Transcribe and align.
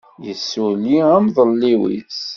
Yessuli 0.25 0.97
amḍelliw-is. 1.15 2.21